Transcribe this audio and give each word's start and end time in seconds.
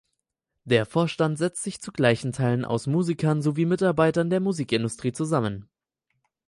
Der 0.63 0.87
Vorstand 0.87 1.37
setzt 1.37 1.61
sich 1.61 1.79
zu 1.79 1.91
gleichen 1.91 2.31
Teilen 2.31 2.65
aus 2.65 2.87
Musikern 2.87 3.43
sowie 3.43 3.67
Mitarbeitern 3.67 4.31
der 4.31 4.39
Musikindustrie 4.39 5.11
zusammen. 5.13 5.69